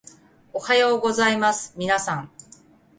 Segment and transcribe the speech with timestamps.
[0.51, 2.31] おはようございますみなさん